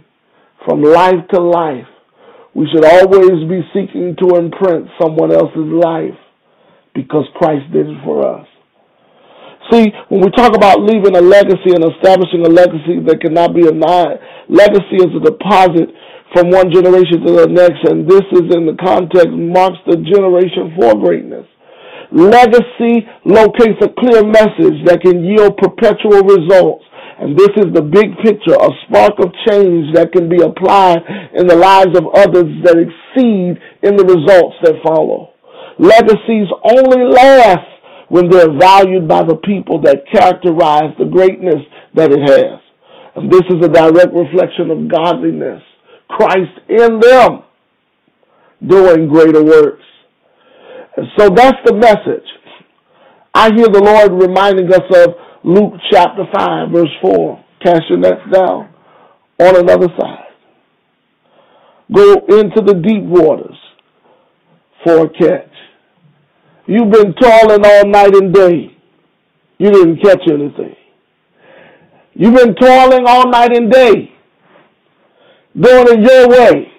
from 0.64 0.82
life 0.82 1.26
to 1.32 1.40
life. 1.40 1.86
We 2.54 2.68
should 2.72 2.84
always 2.84 3.48
be 3.48 3.62
seeking 3.72 4.16
to 4.20 4.36
imprint 4.36 4.88
someone 5.00 5.32
else's 5.32 5.70
life 5.72 6.18
because 6.94 7.24
Christ 7.36 7.72
did 7.72 7.86
it 7.88 7.98
for 8.04 8.26
us. 8.26 8.46
See, 9.70 9.86
when 10.08 10.20
we 10.20 10.30
talk 10.32 10.56
about 10.56 10.80
leaving 10.80 11.14
a 11.16 11.20
legacy 11.20 11.76
and 11.76 11.84
establishing 11.84 12.44
a 12.44 12.48
legacy 12.48 13.04
that 13.04 13.20
cannot 13.20 13.54
be 13.54 13.62
denied, 13.62 14.16
legacy 14.48 14.96
is 14.96 15.12
a 15.12 15.20
deposit 15.20 15.92
from 16.32 16.50
one 16.50 16.72
generation 16.72 17.20
to 17.24 17.32
the 17.32 17.46
next, 17.48 17.84
and 17.88 18.08
this 18.08 18.24
is 18.32 18.48
in 18.52 18.64
the 18.64 18.76
context 18.80 19.28
marks 19.32 19.78
the 19.86 19.96
generation 19.96 20.72
for 20.76 20.94
greatness. 20.96 21.46
Legacy 22.10 23.04
locates 23.24 23.80
a 23.84 23.92
clear 24.00 24.24
message 24.24 24.80
that 24.86 25.00
can 25.04 25.24
yield 25.24 25.56
perpetual 25.58 26.24
results. 26.24 26.84
And 27.20 27.36
this 27.36 27.50
is 27.56 27.74
the 27.74 27.82
big 27.82 28.16
picture, 28.22 28.54
a 28.54 28.70
spark 28.86 29.18
of 29.18 29.34
change 29.48 29.92
that 29.94 30.12
can 30.12 30.28
be 30.28 30.40
applied 30.40 31.02
in 31.34 31.46
the 31.46 31.56
lives 31.56 31.98
of 31.98 32.06
others 32.14 32.48
that 32.62 32.78
exceed 32.78 33.58
in 33.82 33.96
the 33.96 34.06
results 34.06 34.56
that 34.62 34.80
follow. 34.86 35.34
Legacies 35.78 36.48
only 36.64 37.04
last 37.10 37.66
when 38.08 38.30
they're 38.30 38.56
valued 38.56 39.06
by 39.06 39.22
the 39.22 39.36
people 39.36 39.82
that 39.82 40.06
characterize 40.10 40.94
the 40.98 41.04
greatness 41.04 41.60
that 41.94 42.10
it 42.10 42.22
has. 42.22 42.60
And 43.16 43.30
this 43.30 43.42
is 43.50 43.64
a 43.64 43.68
direct 43.68 44.14
reflection 44.14 44.70
of 44.70 44.88
godliness. 44.88 45.62
Christ 46.08 46.54
in 46.68 47.00
them 47.00 47.42
doing 48.64 49.08
greater 49.08 49.44
works. 49.44 49.84
And 50.98 51.06
so 51.16 51.30
that's 51.30 51.58
the 51.64 51.74
message. 51.74 52.26
I 53.32 53.54
hear 53.54 53.68
the 53.68 53.80
Lord 53.80 54.20
reminding 54.20 54.66
us 54.72 54.82
of 55.06 55.14
Luke 55.44 55.74
chapter 55.92 56.24
5, 56.36 56.70
verse 56.72 56.90
4. 57.00 57.44
Cast 57.62 57.82
your 57.88 57.98
nets 57.98 58.20
down 58.32 58.68
on 59.38 59.56
another 59.60 59.86
side. 59.96 60.24
Go 61.94 62.14
into 62.14 62.62
the 62.66 62.82
deep 62.84 63.04
waters 63.04 63.54
for 64.84 65.06
a 65.06 65.08
catch. 65.08 65.54
You've 66.66 66.90
been 66.90 67.14
toiling 67.14 67.64
all 67.64 67.86
night 67.86 68.16
and 68.16 68.34
day. 68.34 68.76
You 69.58 69.70
didn't 69.70 70.02
catch 70.02 70.22
anything. 70.28 70.74
You've 72.14 72.34
been 72.34 72.56
toiling 72.56 73.06
all 73.06 73.30
night 73.30 73.56
and 73.56 73.70
day, 73.70 74.12
doing 75.54 75.86
it 75.90 76.10
your 76.10 76.28
way. 76.28 76.72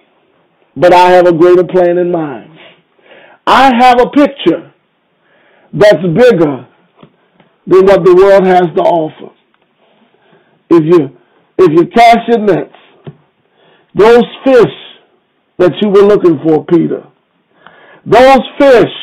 But 0.75 0.93
I 0.93 1.11
have 1.11 1.25
a 1.25 1.31
greater 1.31 1.63
plan 1.63 1.97
in 1.97 2.11
mind. 2.11 2.48
I 3.51 3.71
have 3.79 3.99
a 3.99 4.09
picture 4.11 4.71
that's 5.73 6.03
bigger 6.03 6.67
than 7.65 7.85
what 7.87 8.05
the 8.05 8.13
world 8.15 8.45
has 8.45 8.67
to 8.75 8.81
offer. 8.83 9.33
If 10.69 10.83
you 10.85 11.17
if 11.57 11.71
you 11.71 11.87
cast 11.87 12.19
your 12.27 12.45
nets, 12.45 12.75
those 13.95 14.23
fish 14.45 14.75
that 15.57 15.71
you 15.81 15.89
were 15.89 16.03
looking 16.03 16.39
for, 16.45 16.63
Peter, 16.65 17.03
those 18.05 18.39
fish 18.59 18.93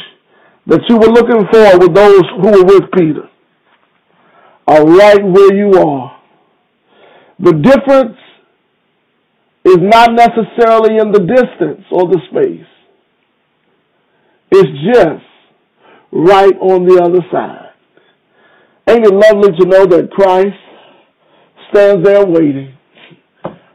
that 0.67 0.81
you 0.89 0.97
were 0.97 1.09
looking 1.09 1.45
for 1.53 1.79
with 1.81 1.93
those 1.93 2.23
who 2.41 2.51
were 2.53 2.65
with 2.65 2.91
Peter 2.97 3.29
are 4.69 4.85
right 4.87 5.25
where 5.25 5.55
you 5.57 5.73
are. 5.73 6.21
The 7.41 7.53
difference 7.53 8.17
is 9.65 9.79
not 9.81 10.11
necessarily 10.13 10.99
in 10.99 11.11
the 11.11 11.27
distance 11.35 11.85
or 11.91 12.07
the 12.07 12.21
space. 12.31 12.76
It's 14.51 14.95
just 14.95 15.25
right 16.13 16.55
on 16.61 16.87
the 16.87 17.03
other 17.03 17.21
side. 17.33 17.73
Ain't 18.89 19.05
it 19.05 19.13
lovely 19.13 19.51
to 19.59 19.67
know 19.67 19.87
that 19.87 20.11
Christ 20.13 20.57
stands 21.71 22.05
there 22.05 22.25
waiting 22.25 22.77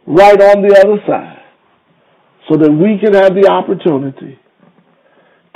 right 0.07 0.41
on 0.41 0.61
the 0.61 0.75
other 0.79 1.01
side 1.05 1.41
so 2.49 2.57
that 2.57 2.71
we 2.71 2.97
can 2.99 3.13
have 3.13 3.35
the 3.35 3.49
opportunity 3.49 4.39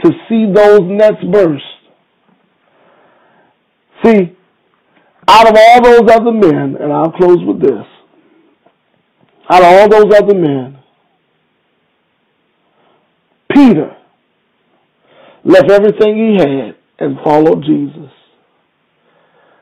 to 0.04 0.12
see 0.28 0.45
those 0.54 0.82
nets 0.84 1.23
burst. 1.32 1.63
See, 4.04 4.36
out 5.28 5.47
of 5.47 5.56
all 5.58 5.82
those 5.82 6.12
other 6.12 6.32
men, 6.32 6.75
and 6.80 6.91
I'll 6.91 7.12
close 7.12 7.39
with 7.45 7.62
this, 7.62 7.86
out 9.49 9.63
of 9.63 9.67
all 9.67 9.89
those 9.89 10.13
other 10.13 10.36
men, 10.36 10.80
Peter 13.54 13.95
left 15.45 15.71
everything 15.71 16.17
he 16.17 16.38
had 16.38 16.75
and 16.99 17.17
followed 17.23 17.63
Jesus. 17.63 18.12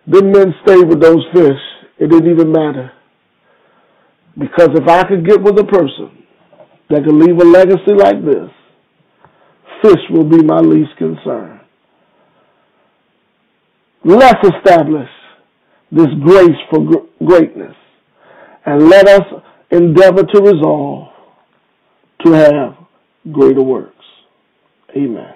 The 0.07 0.23
men 0.23 0.53
stayed 0.65 0.87
with 0.87 1.01
those 1.01 1.23
fish. 1.33 1.59
It 1.99 2.09
didn't 2.09 2.31
even 2.31 2.51
matter. 2.51 2.91
Because 4.37 4.69
if 4.73 4.87
I 4.87 5.03
could 5.03 5.27
get 5.27 5.41
with 5.41 5.59
a 5.59 5.65
person 5.65 6.23
that 6.89 7.03
could 7.03 7.13
leave 7.13 7.37
a 7.37 7.45
legacy 7.45 7.93
like 7.95 8.23
this, 8.23 8.49
fish 9.81 10.01
will 10.09 10.27
be 10.27 10.41
my 10.41 10.59
least 10.59 10.95
concern. 10.97 11.59
Let's 14.03 14.39
establish 14.43 15.09
this 15.91 16.07
grace 16.23 16.57
for 16.69 17.05
greatness 17.23 17.75
and 18.65 18.89
let 18.89 19.07
us 19.07 19.21
endeavor 19.69 20.23
to 20.23 20.41
resolve 20.41 21.09
to 22.25 22.31
have 22.31 22.75
greater 23.31 23.61
works. 23.61 23.93
Amen 24.97 25.35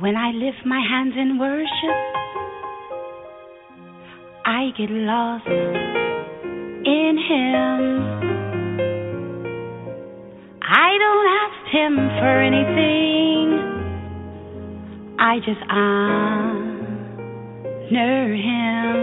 When 0.00 0.16
I 0.16 0.32
lift 0.32 0.66
my 0.66 0.80
hands 0.80 1.14
in 1.16 1.38
worship, 1.38 1.70
I 4.44 4.70
get 4.76 4.90
lost 4.90 6.03
Him. 7.28 7.80
I 10.62 10.98
don't 11.02 11.28
ask 11.42 11.62
Him 11.72 11.94
for 12.20 12.34
anything, 12.42 13.46
I 15.18 15.38
just 15.38 15.62
honor 15.70 16.74
Him. 18.34 18.96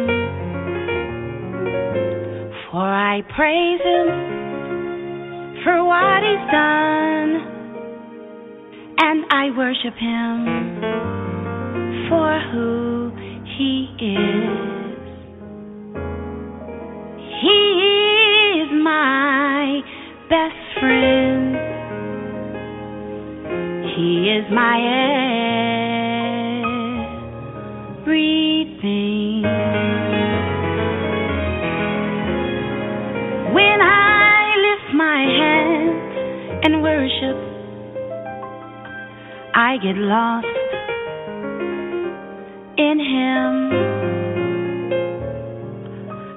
For 2.72 2.88
I 2.88 3.22
praise 3.36 3.82
Him 3.82 4.08
for 5.64 5.84
what 5.84 6.24
He's 6.24 6.52
done 6.52 6.92
and 9.04 9.26
I 9.32 9.50
worship 9.58 9.96
him 9.96 10.46
for 12.08 12.40
who 12.52 13.12
he 13.58 13.90
is. 14.00 14.41
Is 24.42 24.52
my 24.52 24.78
everything. 28.02 29.44
When 33.54 33.82
I 33.82 34.56
lift 34.68 34.96
my 34.96 35.22
hands 35.42 36.14
and 36.64 36.82
worship 36.82 37.38
I 39.54 39.78
get 39.78 39.96
lost 39.98 40.48
in 42.78 42.98
Him. 43.00 43.72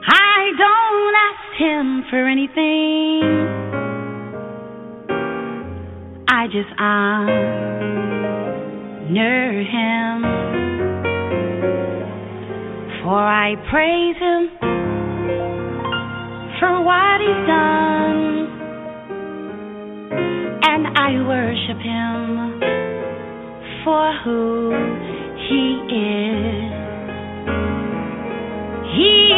I 0.07 0.53
don't 0.59 1.15
ask 1.29 1.49
Him 1.59 2.05
for 2.11 2.29
anything, 2.29 3.23
I 6.45 6.47
just 6.47 6.69
honor 6.79 7.25
him. 9.65 10.23
For 13.03 13.17
I 13.17 13.57
praise 13.71 14.19
him 14.21 14.51
for 16.61 16.85
what 16.85 17.21
he's 17.25 17.47
done, 17.49 18.49
and 20.65 20.87
I 20.99 21.17
worship 21.27 21.81
him 21.81 22.61
for 23.83 24.13
who 24.25 24.71
he 25.49 25.81
is. 25.95 26.73
He 28.93 29.33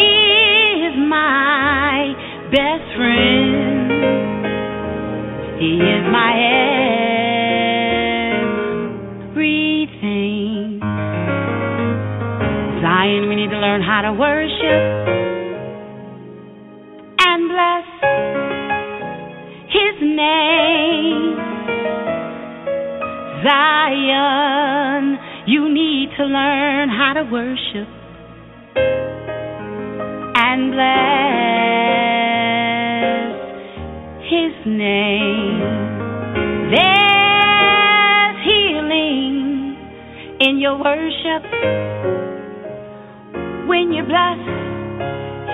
is 0.82 0.94
my 1.08 2.14
best 2.50 2.86
friend. 2.96 3.46
He 5.60 5.70
is 5.78 6.02
my 6.10 6.32
head. 6.34 6.85
learn 13.76 13.84
how 13.84 14.00
to 14.00 14.12
worship 14.12 14.82
and 17.20 17.48
bless 17.48 17.84
His 19.68 20.00
name. 20.00 21.36
Zion, 23.44 25.18
you 25.46 25.68
need 25.72 26.08
to 26.16 26.24
learn 26.24 26.88
how 26.88 27.12
to 27.14 27.22
worship 27.30 27.88
and 30.36 30.72
bless 30.72 30.86
His 34.30 34.52
name. 34.66 35.60
There 36.70 37.06
in 40.38 40.58
your 40.60 40.76
worship 40.78 42.25
when 43.76 43.92
you're 43.92 44.06
blessed. 44.06 44.48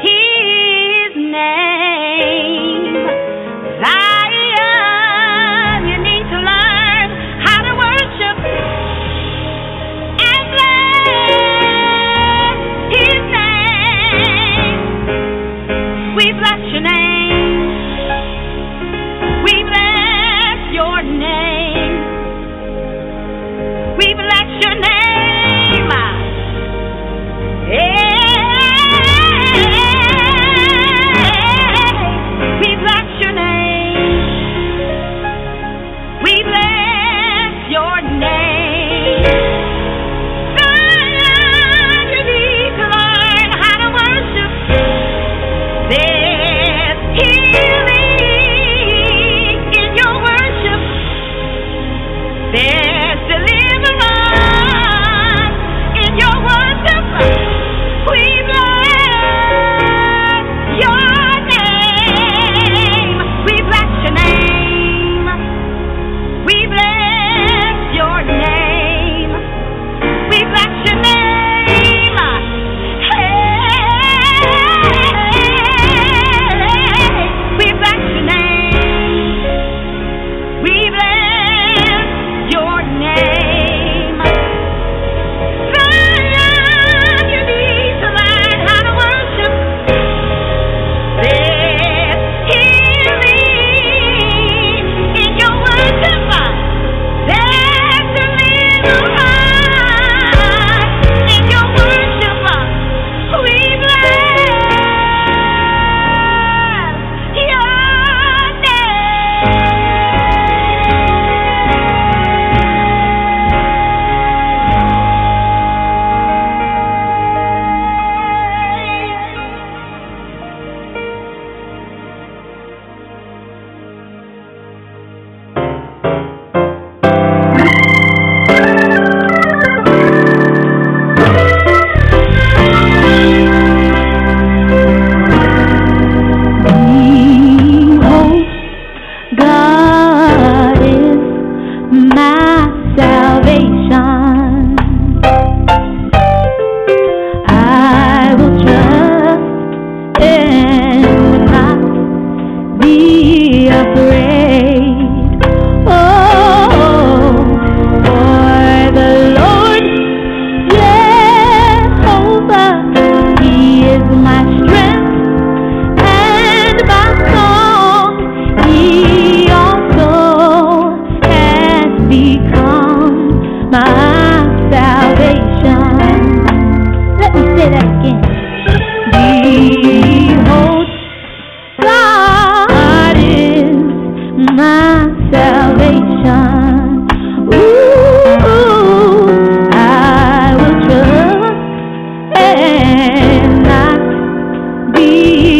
His 0.06 1.16
name. 1.16 1.71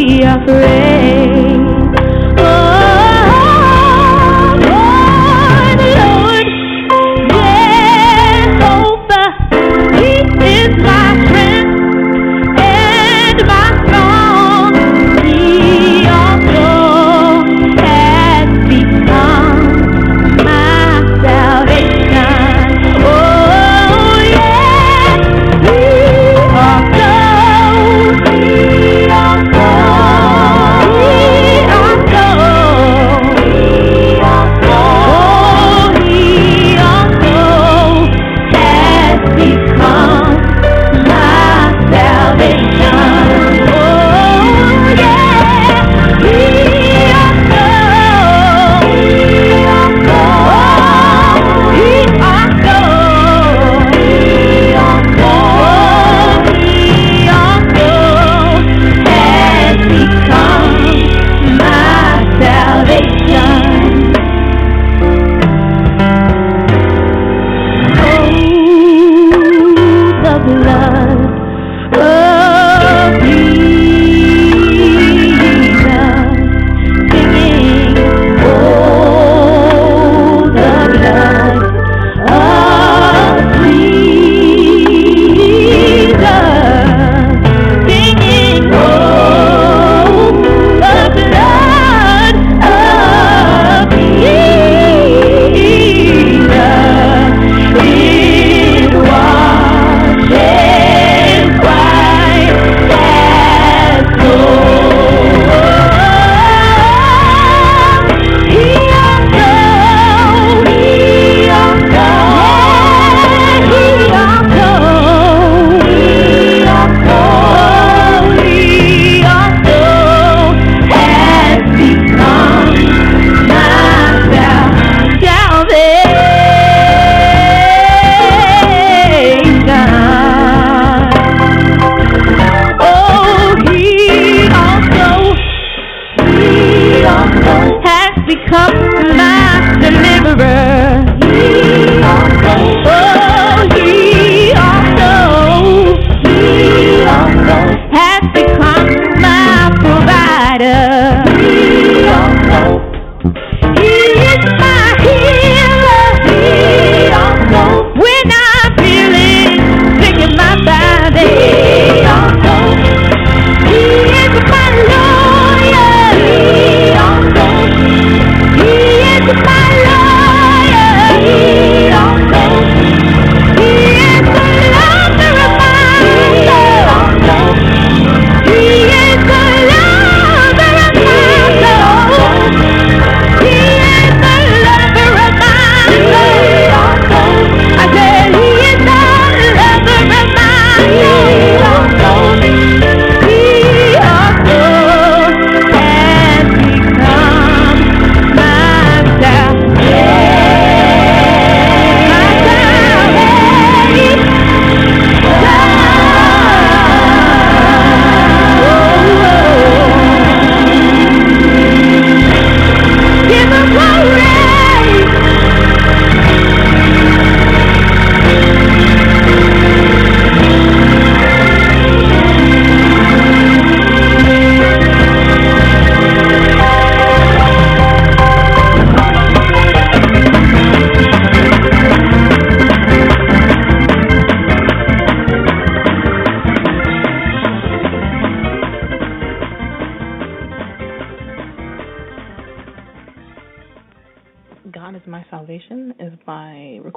be 0.05 0.23
afraid. 0.23 1.62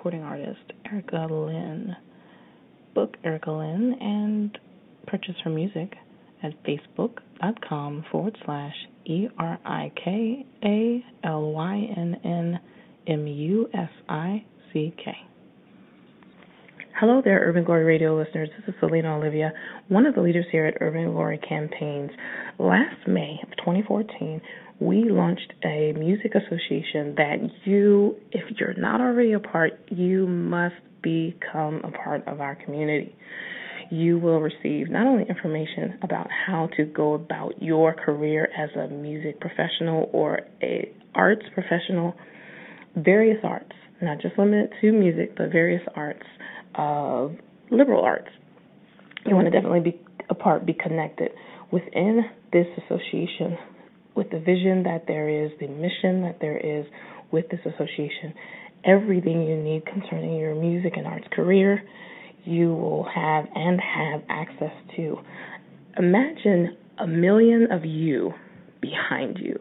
Recording 0.06 0.24
artist 0.24 0.72
Erika 0.86 1.26
Lynn. 1.32 1.96
Book 2.94 3.18
Erika 3.24 3.50
Lynn 3.50 3.96
and 4.00 4.56
purchase 5.08 5.34
her 5.44 5.50
music 5.50 5.94
at 6.44 6.52
facebook.com 6.64 8.06
forward 8.12 8.38
slash 8.46 8.76
E 9.06 9.28
R 9.40 9.58
I 9.66 9.92
K 9.96 10.46
A 10.64 11.04
L 11.24 11.52
Y 11.54 11.88
N 11.98 12.18
N 12.24 12.60
M 13.08 13.26
U 13.26 13.68
S 13.74 13.90
I 14.08 14.46
C 14.72 14.94
K. 15.04 15.12
Hello 17.00 17.24
there, 17.26 17.40
Urban 17.40 17.64
Glory 17.64 17.86
Radio 17.86 18.16
listeners. 18.16 18.50
This 18.60 18.76
is 18.76 18.80
Selena 18.80 19.18
Olivia, 19.18 19.54
one 19.88 20.06
of 20.06 20.14
the 20.14 20.22
leaders 20.22 20.46
here 20.52 20.68
at 20.68 20.78
Urban 20.82 21.14
Glory 21.14 21.40
Campaigns. 21.40 22.12
Last 22.60 23.08
May 23.08 23.40
of 23.42 23.50
2014, 23.58 24.40
we 24.80 25.10
launched 25.10 25.54
a 25.64 25.94
music 25.94 26.34
association 26.36 27.16
that 27.16 27.38
you, 27.64 28.16
if 28.32 28.44
you're 28.60 28.74
not 28.74 29.00
already 29.00 29.34
a 29.34 29.40
part, 29.40 29.74
you 29.90 30.28
must 30.28 30.76
become 31.02 31.82
a 31.84 31.92
part 31.92 32.28
of 32.28 32.42
our 32.42 32.56
community. 32.56 33.16
You 33.90 34.18
will 34.18 34.42
receive 34.42 34.90
not 34.90 35.08
only 35.08 35.26
information 35.30 35.98
about 36.02 36.28
how 36.30 36.70
to 36.76 36.86
go 36.86 37.14
about 37.14 37.62
your 37.62 37.94
career 37.94 38.50
as 38.58 38.70
a 38.76 38.92
music 38.92 39.40
professional 39.40 40.10
or 40.12 40.42
a 40.62 40.92
arts 41.14 41.46
professional, 41.54 42.16
various 42.98 43.40
arts, 43.44 43.72
not 44.02 44.20
just 44.20 44.38
limited 44.38 44.74
to 44.82 44.92
music, 44.92 45.38
but 45.38 45.52
various 45.52 45.84
arts 45.96 46.26
of 46.74 47.36
liberal 47.72 48.04
arts. 48.04 48.30
You 49.26 49.36
want 49.36 49.46
to 49.46 49.52
definitely 49.52 49.92
be 49.92 50.02
a 50.30 50.36
part, 50.36 50.66
be 50.66 50.74
connected 50.74 51.32
within 51.72 52.26
this 52.52 52.68
association 52.86 53.58
with 54.16 54.30
the 54.32 54.40
vision 54.40 54.84
that 54.84 55.06
there 55.08 55.30
is, 55.30 55.52
the 55.60 55.68
mission 55.68 56.22
that 56.22 56.38
there 56.40 56.58
is 56.58 56.86
with 57.32 57.46
this 57.50 57.60
association, 57.66 58.34
everything 58.86 59.44
you 59.44 59.58
need 59.58 59.86
concerning 59.86 60.38
your 60.38 60.56
music 60.56 60.94
and 60.96 61.06
arts 61.06 61.28
career, 61.32 61.84
you 62.46 62.70
will 62.70 63.08
have 63.14 63.46
and 63.54 63.80
have 63.82 64.22
access 64.30 64.74
to. 64.96 65.18
Imagine 65.98 66.78
a 67.00 67.08
million 67.08 67.68
of 67.72 67.84
you 67.84 68.32
behind 68.82 69.38
you, 69.40 69.58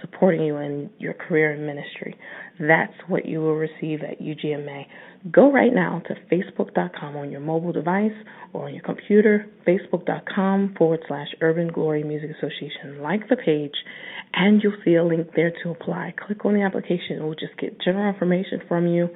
supporting 0.00 0.42
you 0.42 0.56
in 0.56 0.90
your 0.98 1.14
career 1.14 1.52
and 1.52 1.66
ministry. 1.66 2.16
That's 2.58 2.94
what 3.08 3.26
you 3.26 3.40
will 3.40 3.56
receive 3.56 4.00
at 4.02 4.20
UGMA. 4.20 4.86
Go 5.32 5.50
right 5.50 5.72
now 5.72 6.02
to 6.06 6.14
facebook.com 6.32 7.16
on 7.16 7.30
your 7.30 7.40
mobile 7.40 7.72
device 7.72 8.12
or 8.52 8.66
on 8.66 8.74
your 8.74 8.82
computer, 8.82 9.46
facebook.com 9.66 10.74
forward 10.78 11.00
slash 11.08 11.28
Urban 11.40 11.68
Glory 11.72 12.04
Music 12.04 12.30
Association. 12.36 13.02
Like 13.02 13.28
the 13.28 13.36
page, 13.36 13.74
and 14.34 14.62
you'll 14.62 14.76
see 14.84 14.94
a 14.94 15.04
link 15.04 15.28
there 15.34 15.52
to 15.62 15.70
apply. 15.70 16.14
Click 16.26 16.44
on 16.44 16.54
the 16.54 16.62
application. 16.62 17.16
It 17.18 17.22
will 17.22 17.34
just 17.34 17.56
get 17.58 17.80
general 17.80 18.12
information 18.12 18.60
from 18.68 18.86
you 18.86 19.08